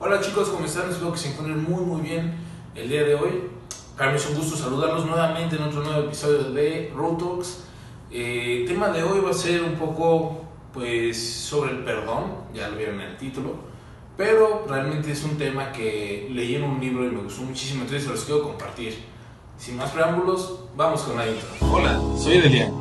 Hola 0.00 0.20
chicos, 0.20 0.48
¿cómo 0.50 0.64
están? 0.64 0.88
Espero 0.90 1.10
que 1.10 1.18
se 1.18 1.30
encuentren 1.30 1.60
muy 1.64 1.82
muy 1.82 2.00
bien 2.00 2.32
el 2.76 2.88
día 2.88 3.02
de 3.02 3.16
hoy. 3.16 3.50
Para 3.96 4.12
mí 4.12 4.16
es 4.16 4.28
un 4.28 4.36
gusto 4.36 4.56
saludarlos 4.56 5.04
nuevamente 5.04 5.56
en 5.56 5.62
otro 5.62 5.82
nuevo 5.82 6.02
episodio 6.02 6.52
de 6.52 6.92
Road 6.94 7.16
Talks. 7.16 7.64
Eh, 8.08 8.60
el 8.60 8.68
tema 8.68 8.90
de 8.90 9.02
hoy 9.02 9.18
va 9.18 9.30
a 9.30 9.34
ser 9.34 9.64
un 9.64 9.74
poco 9.74 10.42
pues 10.72 11.20
sobre 11.20 11.72
el 11.72 11.78
perdón, 11.78 12.26
ya 12.54 12.68
lo 12.68 12.76
vieron 12.76 13.00
en 13.00 13.08
el 13.08 13.16
título, 13.16 13.56
pero 14.16 14.66
realmente 14.68 15.10
es 15.10 15.24
un 15.24 15.36
tema 15.36 15.72
que 15.72 16.28
leí 16.30 16.54
en 16.54 16.62
un 16.62 16.78
libro 16.78 17.04
y 17.04 17.10
me 17.10 17.22
gustó 17.22 17.42
muchísimo, 17.42 17.82
entonces 17.82 18.06
los 18.06 18.20
quiero 18.20 18.44
compartir. 18.44 18.96
Sin 19.58 19.76
más 19.76 19.90
preámbulos, 19.90 20.60
vamos 20.76 21.02
con 21.02 21.16
la 21.16 21.26
intro. 21.26 21.48
Hola, 21.72 22.00
soy 22.16 22.38
Delian, 22.38 22.72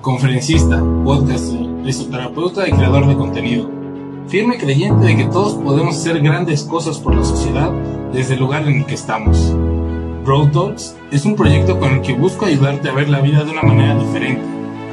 conferencista, 0.00 0.82
podcaster, 1.04 1.60
risoterapeuta 1.84 2.66
y 2.66 2.72
creador 2.72 3.06
de 3.06 3.14
contenido. 3.14 3.81
Firme 4.28 4.56
creyente 4.56 5.04
de 5.06 5.16
que 5.16 5.24
todos 5.24 5.54
podemos 5.54 5.96
hacer 5.96 6.20
grandes 6.20 6.62
cosas 6.62 6.98
por 6.98 7.14
la 7.14 7.24
sociedad 7.24 7.70
desde 8.12 8.34
el 8.34 8.40
lugar 8.40 8.66
en 8.66 8.80
el 8.80 8.86
que 8.86 8.94
estamos. 8.94 9.52
Road 10.24 10.52
Talks 10.52 10.96
es 11.10 11.24
un 11.26 11.36
proyecto 11.36 11.78
con 11.78 11.94
el 11.94 12.02
que 12.02 12.14
busco 12.14 12.46
ayudarte 12.46 12.88
a 12.88 12.92
ver 12.92 13.10
la 13.10 13.20
vida 13.20 13.44
de 13.44 13.50
una 13.50 13.62
manera 13.62 13.94
diferente 13.96 14.42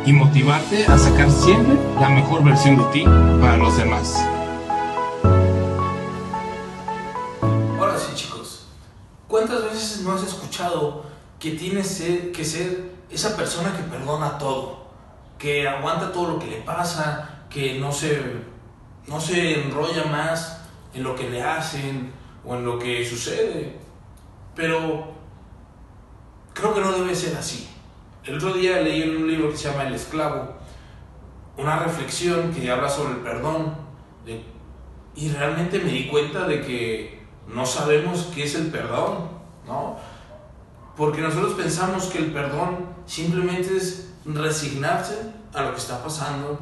y 0.05 0.11
motivarte 0.11 0.85
a 0.87 0.97
sacar 0.97 1.29
siempre 1.29 1.77
la 2.01 2.09
mejor 2.09 2.43
versión 2.43 2.77
de 2.77 2.83
ti 2.85 3.03
para 3.39 3.57
los 3.57 3.77
demás. 3.77 4.15
Ahora 7.79 7.97
sí 7.97 8.11
chicos, 8.15 8.65
¿cuántas 9.27 9.63
veces 9.63 10.01
no 10.03 10.13
has 10.13 10.23
escuchado 10.23 11.03
que 11.39 11.51
tienes 11.51 12.03
que 12.33 12.43
ser 12.43 12.91
esa 13.09 13.37
persona 13.37 13.71
que 13.77 13.83
perdona 13.83 14.37
todo? 14.37 14.79
Que 15.37 15.67
aguanta 15.67 16.11
todo 16.11 16.31
lo 16.31 16.39
que 16.39 16.47
le 16.47 16.57
pasa, 16.57 17.45
que 17.49 17.79
no 17.79 17.91
se, 17.91 18.19
no 19.09 19.19
se 19.19 19.61
enrolla 19.61 20.05
más 20.05 20.61
en 20.93 21.03
lo 21.03 21.15
que 21.15 21.29
le 21.29 21.41
hacen 21.41 22.13
o 22.45 22.55
en 22.55 22.63
lo 22.63 22.79
que 22.79 23.03
sucede. 23.05 23.75
Pero 24.55 25.11
creo 26.53 26.73
que 26.73 26.79
no 26.79 26.91
debe 26.93 27.13
ser 27.13 27.35
así. 27.35 27.69
El 28.23 28.37
otro 28.37 28.53
día 28.53 28.81
leí 28.81 29.01
en 29.01 29.17
un 29.17 29.27
libro 29.27 29.49
que 29.49 29.57
se 29.57 29.69
llama 29.69 29.83
El 29.83 29.95
esclavo 29.95 30.59
una 31.59 31.79
reflexión 31.79 32.53
que 32.53 32.71
habla 32.71 32.89
sobre 32.89 33.15
el 33.15 33.19
perdón 33.19 33.75
y 35.15 35.29
realmente 35.29 35.79
me 35.79 35.91
di 35.91 36.07
cuenta 36.07 36.47
de 36.47 36.61
que 36.61 37.21
no 37.47 37.65
sabemos 37.65 38.29
qué 38.33 38.43
es 38.43 38.55
el 38.55 38.67
perdón, 38.67 39.27
¿no? 39.65 39.97
Porque 40.95 41.21
nosotros 41.21 41.53
pensamos 41.53 42.05
que 42.05 42.19
el 42.19 42.31
perdón 42.31 42.85
simplemente 43.05 43.75
es 43.75 44.13
resignarse 44.23 45.33
a 45.53 45.63
lo 45.63 45.71
que 45.71 45.79
está 45.79 46.01
pasando 46.01 46.59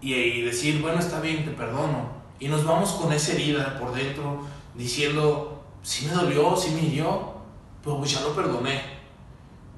y, 0.00 0.14
y 0.14 0.42
decir, 0.42 0.80
bueno, 0.80 0.98
está 0.98 1.20
bien, 1.20 1.44
te 1.44 1.50
perdono. 1.52 2.08
Y 2.40 2.48
nos 2.48 2.64
vamos 2.64 2.92
con 2.92 3.12
esa 3.12 3.32
herida 3.32 3.78
por 3.78 3.94
dentro 3.94 4.42
diciendo, 4.74 5.62
sí 5.82 6.06
me 6.06 6.12
dolió, 6.12 6.56
sí 6.56 6.70
me 6.72 6.82
hirió, 6.82 7.34
pero 7.82 7.98
pues 7.98 8.12
ya 8.12 8.20
lo 8.22 8.34
perdoné. 8.34 8.82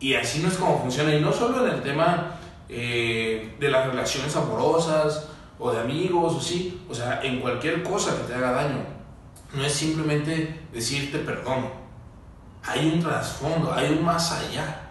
Y 0.00 0.14
así 0.14 0.40
no 0.40 0.48
es 0.48 0.56
como 0.56 0.80
funciona. 0.80 1.14
Y 1.14 1.20
no 1.20 1.32
solo 1.32 1.66
en 1.66 1.74
el 1.74 1.82
tema 1.82 2.38
eh, 2.68 3.56
de 3.58 3.70
las 3.70 3.86
relaciones 3.86 4.34
amorosas 4.36 5.28
o 5.58 5.72
de 5.72 5.80
amigos 5.80 6.34
o 6.34 6.40
sí, 6.40 6.82
o 6.88 6.94
sea, 6.94 7.20
en 7.22 7.40
cualquier 7.40 7.82
cosa 7.82 8.16
que 8.16 8.24
te 8.24 8.34
haga 8.34 8.52
daño. 8.52 8.84
No 9.54 9.64
es 9.64 9.72
simplemente 9.72 10.62
decirte 10.72 11.18
perdono. 11.18 11.70
Hay 12.62 12.90
un 12.92 13.00
trasfondo, 13.00 13.72
hay 13.72 13.92
un 13.92 14.04
más 14.04 14.32
allá. 14.32 14.82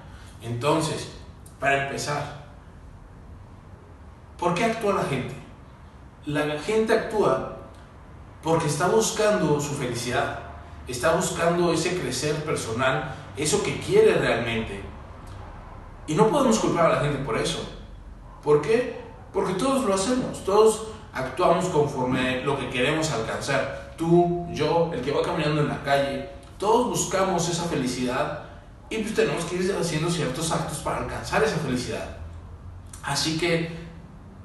Entonces, 0.41 1.11
para 1.59 1.85
empezar, 1.85 2.44
¿por 4.37 4.53
qué 4.53 4.65
actúa 4.65 4.95
la 4.95 5.03
gente? 5.03 5.35
La 6.25 6.59
gente 6.59 6.93
actúa 6.93 7.57
porque 8.43 8.67
está 8.67 8.87
buscando 8.87 9.59
su 9.59 9.73
felicidad, 9.73 10.39
está 10.87 11.15
buscando 11.15 11.71
ese 11.71 11.99
crecer 11.99 12.35
personal, 12.43 13.15
eso 13.37 13.63
que 13.63 13.79
quiere 13.79 14.13
realmente. 14.15 14.83
Y 16.07 16.15
no 16.15 16.29
podemos 16.29 16.59
culpar 16.59 16.85
a 16.85 16.95
la 16.95 17.01
gente 17.01 17.23
por 17.23 17.37
eso. 17.37 17.67
¿Por 18.43 18.61
qué? 18.61 19.01
Porque 19.33 19.53
todos 19.53 19.83
lo 19.85 19.93
hacemos, 19.93 20.43
todos 20.45 20.87
actuamos 21.13 21.65
conforme 21.65 22.41
lo 22.41 22.59
que 22.59 22.69
queremos 22.69 23.11
alcanzar. 23.11 23.93
Tú, 23.97 24.47
yo, 24.51 24.91
el 24.93 25.01
que 25.01 25.11
va 25.11 25.21
caminando 25.21 25.61
en 25.61 25.69
la 25.69 25.81
calle, 25.83 26.29
todos 26.59 26.87
buscamos 26.87 27.49
esa 27.49 27.63
felicidad 27.63 28.43
y 28.89 28.97
pues 28.99 29.15
tenemos 29.15 29.45
que 29.45 29.55
ir 29.55 29.75
haciendo 29.79 30.09
ciertos 30.09 30.51
actos 30.51 30.77
para 30.79 30.97
alcanzar 30.97 31.43
esa 31.43 31.57
felicidad. 31.57 32.17
Así 33.01 33.37
que 33.37 33.84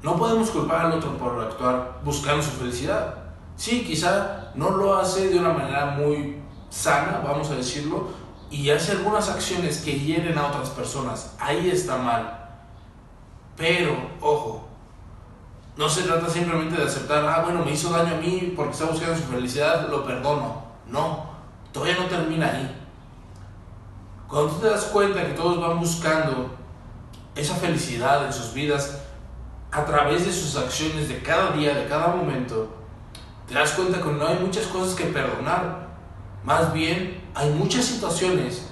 no 0.03 0.17
podemos 0.17 0.51
culpar 0.51 0.87
al 0.87 0.93
otro 0.93 1.17
por 1.19 1.41
actuar 1.41 2.01
buscando 2.03 2.43
su 2.43 2.51
felicidad. 2.51 3.15
Sí, 3.57 3.85
quizá 3.85 4.53
no 4.55 4.71
lo 4.71 4.97
hace 4.97 5.29
de 5.29 5.39
una 5.39 5.53
manera 5.53 5.87
muy 5.87 6.41
sana, 6.71 7.21
vamos 7.23 7.51
a 7.51 7.57
decirlo, 7.57 8.09
y 8.51 8.71
hace 8.71 8.93
algunas 8.93 9.29
acciones 9.29 9.79
que 9.79 9.99
hieren 9.99 10.39
a 10.39 10.47
otras 10.47 10.71
personas. 10.71 11.35
Ahí 11.39 11.71
está 11.71 11.99
mal. 11.99 12.49
Pero, 13.57 13.95
ojo, 14.21 14.65
no 15.77 15.89
se 15.89 16.03
trata 16.03 16.29
simplemente 16.29 16.77
de 16.77 16.85
aceptar, 16.85 17.25
ah, 17.27 17.43
bueno, 17.45 17.65
me 17.65 17.73
hizo 17.73 17.91
daño 17.91 18.15
a 18.15 18.19
mí 18.19 18.55
porque 18.57 18.73
está 18.73 18.87
buscando 18.87 19.17
su 19.17 19.25
felicidad, 19.25 19.89
lo 19.89 20.05
perdono. 20.05 20.63
No, 20.87 21.27
todavía 21.73 21.97
no 21.99 22.07
termina 22.07 22.51
ahí. 22.51 22.77
Cuando 24.27 24.53
tú 24.53 24.61
te 24.61 24.69
das 24.69 24.85
cuenta 24.87 25.27
que 25.27 25.35
todos 25.35 25.61
van 25.61 25.79
buscando 25.79 26.51
esa 27.35 27.55
felicidad 27.57 28.25
en 28.25 28.33
sus 28.33 28.53
vidas 28.53 29.00
a 29.73 29.85
través 29.85 30.27
de 30.27 30.33
sus 30.33 30.57
acciones 30.57 31.09
de 31.09 31.23
cada 31.23 31.53
día, 31.53 31.75
de 31.75 31.87
cada 31.87 32.09
momento, 32.09 32.77
te 33.47 33.55
das 33.55 33.73
cuenta 33.73 34.01
que 34.01 34.11
no 34.11 34.27
hay 34.27 34.39
muchas 34.39 34.67
cosas 34.67 34.95
que 34.95 35.05
perdonar. 35.07 35.89
Más 36.45 36.73
bien, 36.73 37.23
hay 37.35 37.51
muchas 37.51 37.85
situaciones 37.85 38.67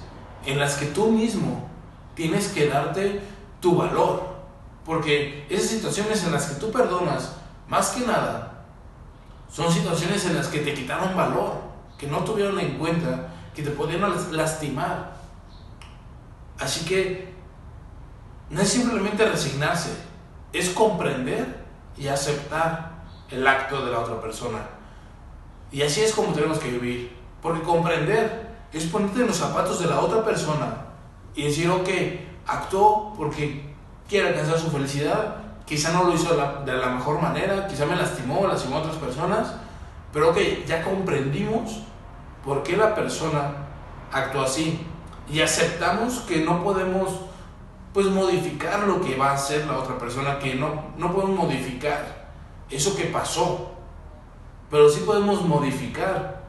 en 0.45 0.59
las 0.59 0.75
que 0.75 0.87
tú 0.87 1.11
mismo 1.11 1.69
tienes 2.15 2.49
que 2.49 2.67
darte 2.67 3.21
tu 3.59 3.75
valor. 3.75 4.37
Porque 4.85 5.45
esas 5.49 5.69
situaciones 5.69 6.23
en 6.23 6.31
las 6.31 6.47
que 6.47 6.55
tú 6.55 6.71
perdonas, 6.71 7.35
más 7.67 7.89
que 7.89 8.05
nada, 8.05 8.65
son 9.51 9.71
situaciones 9.71 10.25
en 10.25 10.35
las 10.35 10.47
que 10.47 10.59
te 10.59 10.73
quitaron 10.73 11.15
valor, 11.15 11.61
que 11.97 12.07
no 12.07 12.19
tuvieron 12.19 12.59
en 12.59 12.77
cuenta, 12.77 13.27
que 13.53 13.61
te 13.61 13.71
podían 13.71 14.01
lastimar. 14.31 15.13
Así 16.59 16.85
que 16.85 17.33
no 18.49 18.61
es 18.61 18.69
simplemente 18.69 19.25
resignarse, 19.25 20.08
es 20.53 20.69
comprender 20.69 21.65
y 21.97 22.07
aceptar 22.07 22.91
el 23.29 23.47
acto 23.47 23.85
de 23.85 23.91
la 23.91 23.99
otra 23.99 24.19
persona. 24.21 24.59
Y 25.71 25.81
así 25.81 26.01
es 26.01 26.13
como 26.13 26.33
tenemos 26.33 26.59
que 26.59 26.71
vivir. 26.71 27.17
Porque 27.41 27.61
comprender 27.61 28.49
es 28.73 28.85
ponerte 28.85 29.21
en 29.21 29.27
los 29.27 29.37
zapatos 29.37 29.79
de 29.79 29.87
la 29.87 29.99
otra 29.99 30.23
persona 30.23 30.85
y 31.35 31.43
decir, 31.43 31.69
ok, 31.69 31.89
actuó 32.47 33.13
porque 33.15 33.73
quiere 34.07 34.29
alcanzar 34.29 34.59
su 34.59 34.69
felicidad, 34.71 35.35
quizá 35.65 35.91
no 35.93 36.03
lo 36.03 36.13
hizo 36.13 36.35
de 36.65 36.73
la, 36.73 36.89
mejor 36.89 37.21
manera, 37.21 37.67
quizá 37.67 37.85
me 37.85 37.95
lastimó, 37.95 38.47
lastimó 38.47 38.77
a 38.77 38.79
otras 38.79 38.95
personas, 38.95 39.53
pero 40.11 40.31
ok, 40.31 40.37
ya 40.65 40.83
comprendimos 40.83 41.83
por 42.43 42.63
qué 42.63 42.75
la 42.75 42.95
persona 42.95 43.51
actuó 44.11 44.41
así 44.41 44.85
y 45.31 45.41
aceptamos 45.41 46.19
que 46.21 46.41
no 46.41 46.63
podemos 46.63 47.09
pues 47.93 48.07
modificar 48.07 48.87
lo 48.87 49.01
que 49.01 49.15
va 49.15 49.31
a 49.31 49.33
hacer 49.33 49.65
la 49.65 49.77
otra 49.77 49.97
persona, 49.97 50.39
que 50.39 50.55
no, 50.55 50.91
no 50.97 51.13
podemos 51.13 51.45
modificar 51.45 52.29
eso 52.69 52.95
que 52.95 53.05
pasó, 53.05 53.71
pero 54.69 54.89
sí 54.89 55.01
podemos 55.05 55.43
modificar 55.43 56.43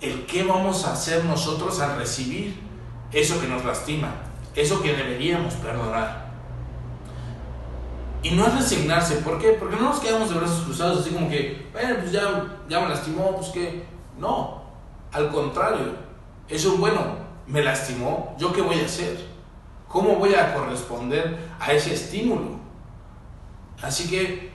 el 0.00 0.26
qué 0.26 0.44
vamos 0.44 0.86
a 0.86 0.92
hacer 0.92 1.24
nosotros 1.24 1.80
al 1.80 1.96
recibir 1.96 2.58
eso 3.12 3.40
que 3.40 3.46
nos 3.46 3.64
lastima, 3.64 4.14
eso 4.54 4.82
que 4.82 4.94
deberíamos 4.94 5.54
perdonar. 5.54 6.26
Y 8.22 8.30
no 8.30 8.46
es 8.46 8.54
resignarse, 8.54 9.16
¿por 9.16 9.38
qué? 9.38 9.50
Porque 9.50 9.76
no 9.76 9.82
nos 9.82 10.00
quedamos 10.00 10.30
de 10.30 10.38
brazos 10.38 10.64
cruzados 10.64 11.00
así 11.00 11.10
como 11.10 11.28
que, 11.28 11.68
bueno, 11.72 11.96
pues 12.00 12.12
ya, 12.12 12.58
ya 12.68 12.80
me 12.80 12.88
lastimó, 12.88 13.36
pues 13.36 13.48
que, 13.50 13.84
no, 14.18 14.62
al 15.12 15.30
contrario, 15.30 15.94
es 16.48 16.64
un 16.64 16.80
bueno, 16.80 17.00
me 17.46 17.62
lastimó, 17.62 18.34
¿yo 18.38 18.52
qué 18.52 18.62
voy 18.62 18.80
a 18.80 18.86
hacer? 18.86 19.35
¿Cómo 19.88 20.16
voy 20.16 20.34
a 20.34 20.54
corresponder 20.54 21.50
a 21.60 21.72
ese 21.72 21.94
estímulo? 21.94 22.58
Así 23.82 24.08
que, 24.08 24.52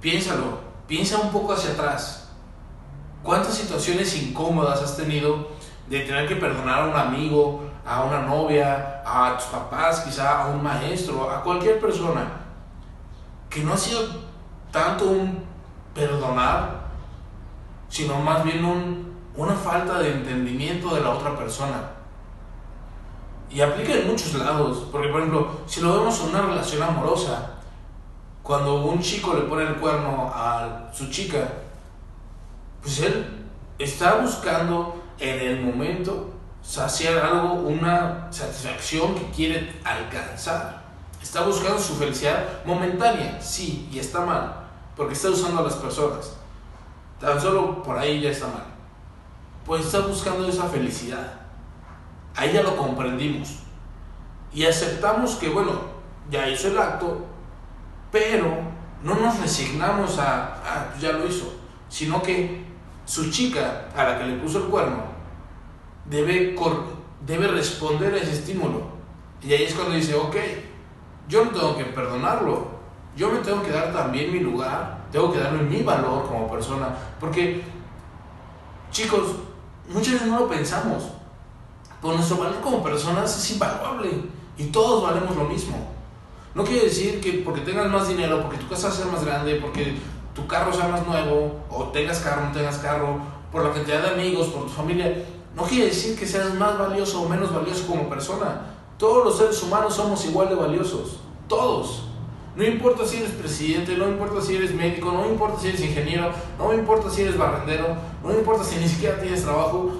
piénsalo, 0.00 0.60
piensa 0.86 1.18
un 1.18 1.30
poco 1.30 1.52
hacia 1.52 1.72
atrás. 1.72 2.30
¿Cuántas 3.22 3.54
situaciones 3.54 4.20
incómodas 4.20 4.82
has 4.82 4.96
tenido 4.96 5.48
de 5.88 6.00
tener 6.00 6.28
que 6.28 6.36
perdonar 6.36 6.82
a 6.82 6.86
un 6.86 6.96
amigo, 6.96 7.64
a 7.84 8.04
una 8.04 8.22
novia, 8.22 9.02
a 9.04 9.36
tus 9.36 9.46
papás, 9.46 10.00
quizá 10.00 10.42
a 10.42 10.48
un 10.48 10.62
maestro, 10.62 11.30
a 11.30 11.42
cualquier 11.42 11.80
persona? 11.80 12.26
Que 13.48 13.62
no 13.62 13.74
ha 13.74 13.76
sido 13.76 14.00
tanto 14.70 15.06
un 15.06 15.44
perdonar, 15.94 16.82
sino 17.88 18.18
más 18.18 18.42
bien 18.44 18.64
un, 18.64 19.16
una 19.36 19.54
falta 19.54 19.98
de 19.98 20.12
entendimiento 20.12 20.94
de 20.94 21.00
la 21.00 21.10
otra 21.10 21.36
persona. 21.36 22.01
Y 23.52 23.60
aplica 23.60 23.92
en 23.92 24.08
muchos 24.08 24.32
lados, 24.34 24.86
porque 24.90 25.08
por 25.08 25.20
ejemplo, 25.20 25.50
si 25.66 25.82
lo 25.82 25.98
vemos 25.98 26.18
en 26.20 26.30
una 26.30 26.42
relación 26.42 26.82
amorosa, 26.82 27.50
cuando 28.42 28.82
un 28.84 29.00
chico 29.00 29.34
le 29.34 29.42
pone 29.42 29.64
el 29.64 29.76
cuerno 29.76 30.32
a 30.34 30.90
su 30.92 31.10
chica, 31.10 31.48
pues 32.80 33.00
él 33.00 33.46
está 33.78 34.16
buscando 34.16 35.02
en 35.18 35.38
el 35.38 35.60
momento 35.60 36.30
saciar 36.62 37.24
algo, 37.24 37.54
una 37.54 38.28
satisfacción 38.32 39.14
que 39.14 39.30
quiere 39.30 39.80
alcanzar. 39.84 40.82
Está 41.22 41.42
buscando 41.42 41.78
su 41.78 41.94
felicidad 41.94 42.64
momentánea, 42.64 43.40
sí, 43.40 43.88
y 43.92 43.98
está 43.98 44.22
mal, 44.22 44.54
porque 44.96 45.12
está 45.12 45.28
usando 45.28 45.60
a 45.60 45.64
las 45.64 45.74
personas. 45.74 46.36
Tan 47.20 47.40
solo 47.40 47.82
por 47.82 47.98
ahí 47.98 48.20
ya 48.20 48.30
está 48.30 48.46
mal. 48.46 48.64
Pues 49.64 49.86
está 49.86 50.00
buscando 50.00 50.48
esa 50.48 50.64
felicidad. 50.64 51.41
Ahí 52.36 52.52
ya 52.52 52.62
lo 52.62 52.76
comprendimos. 52.76 53.58
Y 54.52 54.64
aceptamos 54.64 55.36
que, 55.36 55.48
bueno, 55.48 55.72
ya 56.30 56.48
hizo 56.48 56.68
el 56.68 56.78
acto, 56.78 57.24
pero 58.10 58.48
no 59.02 59.14
nos 59.14 59.40
resignamos 59.40 60.18
a, 60.18 60.54
ah, 60.64 60.86
pues 60.90 61.02
ya 61.02 61.12
lo 61.12 61.26
hizo, 61.26 61.52
sino 61.88 62.22
que 62.22 62.64
su 63.04 63.30
chica 63.30 63.88
a 63.96 64.04
la 64.04 64.18
que 64.18 64.24
le 64.24 64.36
puso 64.36 64.58
el 64.58 64.64
cuerno 64.64 65.02
debe, 66.04 66.56
debe 67.26 67.48
responder 67.48 68.14
a 68.14 68.18
ese 68.18 68.32
estímulo. 68.32 68.92
Y 69.42 69.52
ahí 69.52 69.64
es 69.64 69.74
cuando 69.74 69.94
dice, 69.94 70.14
ok, 70.14 70.36
yo 71.28 71.44
no 71.44 71.50
tengo 71.50 71.76
que 71.76 71.84
perdonarlo, 71.86 72.68
yo 73.16 73.30
me 73.30 73.40
tengo 73.40 73.62
que 73.62 73.70
dar 73.70 73.92
también 73.92 74.32
mi 74.32 74.40
lugar, 74.40 75.06
tengo 75.10 75.32
que 75.32 75.38
darle 75.38 75.62
mi 75.62 75.82
valor 75.82 76.26
como 76.26 76.50
persona, 76.50 76.88
porque, 77.18 77.62
chicos, 78.90 79.36
muchas 79.88 80.14
veces 80.14 80.28
no 80.28 80.40
lo 80.40 80.48
pensamos, 80.48 81.11
pero 82.02 82.14
nuestro 82.14 82.38
valor 82.38 82.60
como 82.60 82.82
personas 82.82 83.38
es 83.38 83.52
invaluable 83.52 84.10
y 84.58 84.64
todos 84.64 85.04
valemos 85.04 85.36
lo 85.36 85.44
mismo. 85.44 85.76
No 86.54 86.64
quiere 86.64 86.86
decir 86.86 87.20
que 87.20 87.42
porque 87.44 87.62
tengas 87.62 87.88
más 87.88 88.08
dinero, 88.08 88.42
porque 88.42 88.58
tu 88.58 88.68
casa 88.68 88.90
sea 88.90 89.06
más 89.06 89.24
grande, 89.24 89.54
porque 89.54 89.94
tu 90.34 90.46
carro 90.46 90.72
sea 90.72 90.88
más 90.88 91.06
nuevo, 91.06 91.60
o 91.70 91.84
tengas 91.84 92.18
carro, 92.18 92.46
no 92.46 92.52
tengas 92.52 92.78
carro, 92.78 93.18
por 93.50 93.64
la 93.64 93.72
cantidad 93.72 94.02
de 94.02 94.10
amigos, 94.10 94.48
por 94.48 94.64
tu 94.64 94.70
familia, 94.70 95.24
no 95.54 95.62
quiere 95.64 95.86
decir 95.86 96.18
que 96.18 96.26
seas 96.26 96.54
más 96.54 96.78
valioso 96.78 97.22
o 97.22 97.28
menos 97.28 97.54
valioso 97.54 97.86
como 97.86 98.08
persona. 98.08 98.62
Todos 98.98 99.24
los 99.24 99.38
seres 99.38 99.62
humanos 99.62 99.94
somos 99.94 100.24
igual 100.24 100.48
de 100.48 100.54
valiosos. 100.54 101.20
Todos. 101.48 102.04
No 102.56 102.64
importa 102.64 103.06
si 103.06 103.18
eres 103.18 103.32
presidente, 103.32 103.96
no 103.96 104.08
importa 104.08 104.40
si 104.40 104.56
eres 104.56 104.74
médico, 104.74 105.10
no 105.10 105.26
importa 105.26 105.60
si 105.60 105.68
eres 105.68 105.80
ingeniero, 105.80 106.30
no 106.58 106.72
importa 106.74 107.08
si 107.08 107.22
eres 107.22 107.38
barrendero, 107.38 107.96
no 108.22 108.32
importa 108.32 108.62
si 108.62 108.76
ni 108.76 108.86
siquiera 108.86 109.18
tienes 109.20 109.42
trabajo, 109.42 109.90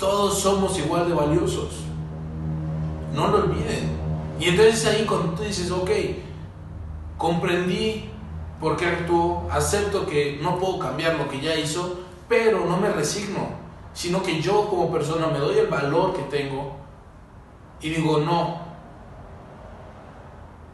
todos 0.00 0.40
somos 0.40 0.76
igual 0.76 1.08
de 1.08 1.14
valiosos. 1.14 1.84
No 3.14 3.28
lo 3.28 3.44
olviden. 3.44 3.90
Y 4.40 4.46
entonces 4.46 4.84
ahí 4.86 5.04
cuando 5.06 5.34
tú 5.34 5.44
dices, 5.44 5.70
ok, 5.70 5.90
comprendí 7.16 8.10
por 8.60 8.76
qué 8.76 8.86
actuó, 8.86 9.46
acepto 9.52 10.06
que 10.06 10.40
no 10.42 10.58
puedo 10.58 10.80
cambiar 10.80 11.14
lo 11.14 11.28
que 11.28 11.40
ya 11.40 11.54
hizo, 11.54 12.00
pero 12.28 12.66
no 12.66 12.76
me 12.78 12.90
resigno 12.90 13.60
sino 13.92 14.22
que 14.22 14.40
yo 14.40 14.68
como 14.68 14.90
persona 14.90 15.26
me 15.28 15.38
doy 15.38 15.58
el 15.58 15.66
valor 15.66 16.14
que 16.14 16.22
tengo 16.22 16.76
y 17.80 17.90
digo, 17.90 18.18
no, 18.18 18.60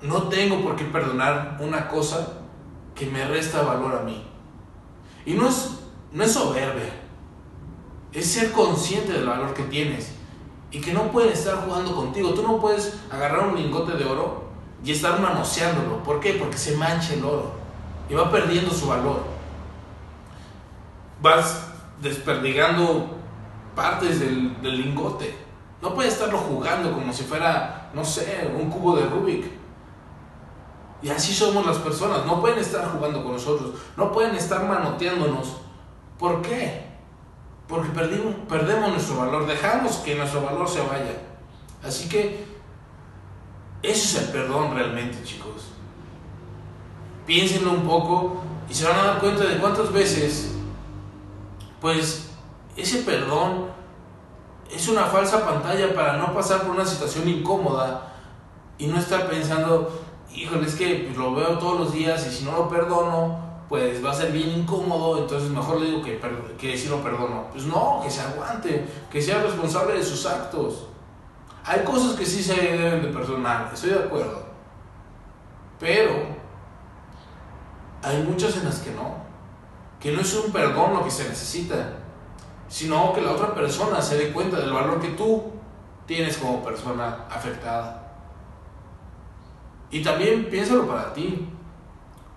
no 0.03 0.25
tengo 0.25 0.61
por 0.63 0.77
qué 0.77 0.85
perdonar 0.85 1.57
una 1.61 1.89
cosa 1.89 2.41
que 2.95 3.07
me 3.07 3.25
resta 3.27 3.63
valor 3.63 3.97
a 3.97 4.03
mí. 4.03 4.25
Y 5.25 5.35
no 5.35 5.49
es, 5.49 5.81
no 6.13 6.25
es 6.25 6.33
soberbia, 6.33 6.93
es 8.17 8.33
ser 8.33 8.51
consciente 8.51 9.13
del 9.13 9.27
valor 9.27 9.53
que 9.53 9.65
tienes 9.65 10.13
y 10.71 10.81
que 10.81 10.95
no 10.95 11.13
pueden 11.13 11.33
estar 11.35 11.57
jugando 11.67 11.95
contigo. 11.95 12.33
Tú 12.33 12.43
no 12.43 12.59
puedes 12.59 12.95
agarrar 13.11 13.49
un 13.49 13.57
lingote 13.57 13.93
de 13.93 14.07
oro 14.07 14.47
y 14.83 14.91
estar 14.91 15.21
manoseándolo. 15.21 16.03
¿Por 16.03 16.19
qué? 16.19 16.33
Porque 16.33 16.57
se 16.57 16.79
mancha 16.79 17.13
el 17.13 17.23
oro 17.23 17.53
y 18.09 18.15
va 18.15 18.31
perdiendo 18.31 18.71
su 18.71 18.89
valor. 18.89 19.23
Vas 21.21 21.69
desperdigando 22.01 23.07
partes 23.75 24.19
del, 24.19 24.57
lingote. 24.63 25.37
No 25.83 25.95
puede 25.95 26.09
estarlo 26.09 26.39
jugando 26.39 26.93
como 26.93 27.13
si 27.13 27.23
fuera, 27.23 27.91
no 27.93 28.03
sé, 28.03 28.51
un 28.59 28.71
cubo 28.71 28.97
de 28.97 29.05
Rubik. 29.05 29.45
Y 31.03 31.11
así 31.11 31.35
somos 31.35 31.67
las 31.67 31.77
personas. 31.77 32.25
No 32.25 32.41
pueden 32.41 32.61
estar 32.61 32.91
jugando 32.91 33.23
con 33.23 33.33
nosotros. 33.33 33.75
No 33.95 34.11
pueden 34.11 34.35
estar 34.35 34.67
manoteándonos. 34.67 35.59
¿Por 36.19 36.41
qué? 36.41 36.86
Porque 37.69 37.89
perdemos 37.91 38.91
nuestro 38.91 39.17
valor. 39.17 39.47
Dejamos 39.47 39.97
que 39.97 40.15
nuestro 40.15 40.43
valor 40.43 40.69
se 40.69 40.81
vaya. 40.81 41.23
Así 41.85 42.09
que 42.09 42.45
eso 43.83 44.19
es 44.19 44.25
el 44.25 44.33
perdón 44.33 44.75
realmente, 44.75 45.23
chicos. 45.23 45.69
Piénsenlo 47.27 47.73
un 47.73 47.83
poco 47.83 48.43
y 48.69 48.75
se 48.75 48.87
van 48.87 48.99
a 48.99 49.05
dar 49.05 49.19
cuenta 49.21 49.45
de 49.45 49.59
cuántas 49.59 49.93
veces 49.93 50.57
pues 51.81 52.31
ese 52.77 53.03
perdón 53.03 53.67
es 54.71 54.89
una 54.89 55.05
falsa 55.05 55.47
pantalla 55.47 55.95
para 55.95 56.17
no 56.17 56.35
pasar 56.35 56.63
por 56.63 56.73
una 56.73 56.85
situación 56.85 57.29
incómoda 57.29 58.13
y 58.79 58.89
no 58.89 58.99
estar 58.99 59.29
pensando, 59.29 60.03
híjole, 60.35 60.67
es 60.67 60.75
que 60.75 61.05
pues, 61.07 61.17
lo 61.17 61.35
veo 61.35 61.59
todos 61.59 61.79
los 61.79 61.93
días 61.93 62.27
y 62.27 62.31
si 62.31 62.45
no 62.45 62.53
lo 62.53 62.69
perdono, 62.69 63.39
pues 63.69 64.05
va 64.05 64.11
a 64.11 64.15
ser 64.15 64.33
bien 64.33 64.61
incómodo, 64.61 65.19
entonces 65.19 65.51
mejor 65.51 65.81
le 65.81 65.87
digo 65.87 66.03
que, 66.03 66.21
que 66.59 66.79
si 66.79 66.89
lo 66.89 67.03
perdono. 67.03 67.49
Pues 67.53 67.65
no, 67.65 68.01
que 68.03 68.11
se 68.11 68.21
aguante, 68.21 68.87
que 69.11 69.21
sea 69.21 69.43
responsable 69.43 69.95
de 69.95 70.05
sus 70.05 70.25
actos. 70.27 70.87
Hay 71.65 71.83
cosas 71.83 72.17
que 72.17 72.25
sí 72.25 72.43
se 72.43 72.55
deben 72.55 73.03
de 73.03 73.09
perdonar, 73.09 73.71
estoy 73.75 73.91
de 73.91 73.99
acuerdo. 73.99 74.47
Pero 75.81 76.13
hay 78.03 78.23
muchas 78.23 78.57
en 78.57 78.65
las 78.65 78.79
que 78.79 78.93
no 78.93 79.27
que 80.01 80.13
no 80.13 80.21
es 80.21 80.35
un 80.35 80.53
perdón 80.53 80.95
lo 80.95 81.05
que 81.05 81.11
se 81.11 81.29
necesita, 81.29 81.95
sino 82.69 83.13
que 83.13 83.21
la 83.21 83.33
otra 83.33 83.55
persona 83.55 84.01
se 84.01 84.17
dé 84.17 84.33
cuenta 84.33 84.61
del 84.61 84.73
valor 84.73 85.01
que 85.01 85.09
tú 85.09 85.53
tienes 86.07 86.37
como 86.37 86.63
persona 86.63 87.25
afectada. 87.31 88.03
Y 89.91 90.03
también 90.03 90.49
piénsalo 90.51 90.87
para 90.87 91.13
ti. 91.13 91.49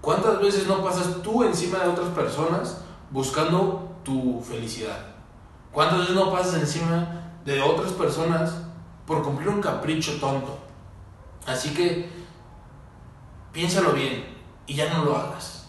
¿Cuántas 0.01 0.39
veces 0.41 0.67
no 0.67 0.83
pasas 0.83 1.21
tú 1.21 1.43
encima 1.43 1.79
de 1.79 1.89
otras 1.89 2.09
personas 2.09 2.81
buscando 3.11 3.97
tu 4.03 4.41
felicidad? 4.41 5.05
¿Cuántas 5.71 5.99
veces 5.99 6.15
no 6.15 6.31
pasas 6.31 6.55
encima 6.55 7.31
de 7.45 7.61
otras 7.61 7.91
personas 7.93 8.53
por 9.05 9.23
cumplir 9.23 9.49
un 9.49 9.61
capricho 9.61 10.19
tonto? 10.19 10.57
Así 11.45 11.73
que 11.73 12.09
piénsalo 13.51 13.93
bien 13.93 14.25
y 14.67 14.75
ya 14.75 14.93
no 14.93 15.05
lo 15.05 15.17
hagas 15.17 15.59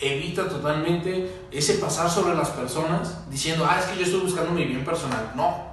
evita 0.00 0.48
totalmente 0.48 1.46
ese 1.50 1.74
pasar 1.74 2.10
sobre 2.10 2.34
las 2.34 2.48
personas 2.50 3.30
diciendo, 3.30 3.66
ah, 3.68 3.78
es 3.78 3.86
que 3.86 3.98
yo 3.98 4.04
estoy 4.04 4.20
buscando 4.20 4.50
mi 4.52 4.64
bien 4.64 4.84
personal. 4.84 5.32
No, 5.36 5.70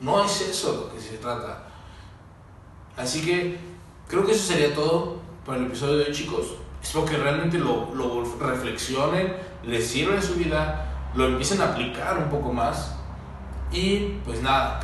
no 0.00 0.24
es 0.24 0.40
eso 0.40 0.86
lo 0.86 0.94
que 0.94 1.00
se 1.00 1.18
trata. 1.18 1.64
Así 2.96 3.24
que 3.24 3.58
creo 4.08 4.24
que 4.24 4.32
eso 4.32 4.46
sería 4.46 4.74
todo 4.74 5.20
para 5.44 5.58
el 5.58 5.66
episodio 5.66 5.96
de 5.98 6.04
hoy, 6.04 6.12
chicos. 6.12 6.46
Espero 6.86 7.04
que 7.04 7.16
realmente 7.16 7.58
lo, 7.58 7.92
lo 7.96 8.22
reflexionen, 8.38 9.34
les 9.64 9.88
sirva 9.88 10.14
en 10.14 10.22
su 10.22 10.34
vida, 10.36 10.86
lo 11.16 11.26
empiecen 11.26 11.60
a 11.60 11.72
aplicar 11.72 12.16
un 12.16 12.30
poco 12.30 12.52
más. 12.52 12.94
Y 13.72 14.18
pues 14.24 14.40
nada, 14.40 14.78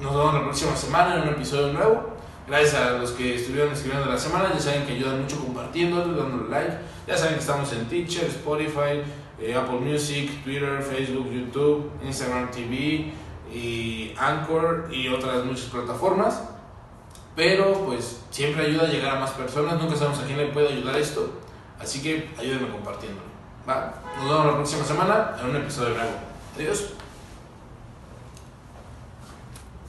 nos 0.00 0.12
vemos 0.12 0.34
la 0.34 0.42
próxima 0.42 0.74
semana 0.74 1.14
en 1.14 1.22
un 1.22 1.28
episodio 1.28 1.72
nuevo. 1.72 2.16
Gracias 2.48 2.74
a 2.74 2.90
los 2.98 3.12
que 3.12 3.36
estuvieron 3.36 3.72
escribiendo 3.72 4.10
la 4.10 4.18
semana, 4.18 4.50
ya 4.52 4.58
saben 4.58 4.84
que 4.84 4.94
ayudan 4.94 5.22
mucho 5.22 5.38
compartiendo, 5.38 6.00
dándole 6.12 6.50
like. 6.50 6.78
Ya 7.06 7.16
saben 7.16 7.34
que 7.34 7.40
estamos 7.40 7.72
en 7.72 7.86
Teacher, 7.86 8.24
Spotify, 8.24 9.00
eh, 9.38 9.54
Apple 9.54 9.78
Music, 9.78 10.42
Twitter, 10.42 10.82
Facebook, 10.82 11.30
YouTube, 11.30 11.88
Instagram 12.04 12.50
TV 12.50 13.12
y 13.54 14.12
Anchor 14.18 14.88
y 14.90 15.06
otras 15.06 15.44
muchas 15.44 15.66
plataformas. 15.66 16.42
Pero 17.40 17.72
pues 17.86 18.20
siempre 18.30 18.66
ayuda 18.66 18.82
a 18.82 18.90
llegar 18.90 19.16
a 19.16 19.20
más 19.20 19.30
personas, 19.30 19.80
nunca 19.80 19.96
sabemos 19.96 20.18
a 20.18 20.26
quién 20.26 20.36
le 20.36 20.48
puede 20.48 20.74
ayudar 20.74 20.94
esto. 20.98 21.40
Así 21.80 22.02
que 22.02 22.28
ayúdenme 22.38 22.68
compartiéndolo. 22.68 23.24
¿va? 23.66 23.94
Nos 24.18 24.28
vemos 24.28 24.46
la 24.46 24.54
próxima 24.56 24.84
semana 24.84 25.36
en 25.40 25.48
un 25.48 25.56
episodio 25.56 25.94
nuevo. 25.94 26.10
Adiós. 26.54 26.99